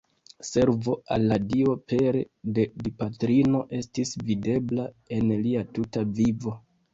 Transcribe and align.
Servo 0.47 0.93
al 1.15 1.27
la 1.31 1.35
Dio 1.51 1.75
pere 1.93 2.23
de 2.55 2.65
Dipatrino 2.87 3.61
estis 3.81 4.15
videbla 4.31 4.87
en 5.19 5.31
lia 5.45 5.63
tuta 5.77 6.05
vivo. 6.23 6.57